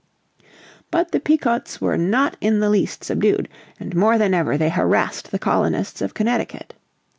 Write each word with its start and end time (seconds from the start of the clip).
But 0.89 1.11
the 1.11 1.19
Pequots 1.19 1.79
were 1.79 1.95
not 1.95 2.35
in 2.41 2.59
the 2.59 2.71
least 2.71 3.03
subdued, 3.03 3.47
and 3.79 3.95
more 3.95 4.17
than 4.17 4.33
ever 4.33 4.57
they 4.57 4.69
harassed 4.69 5.29
the 5.29 5.37
colonists 5.37 6.01
of 6.01 6.15
Connecticut. 6.15 6.73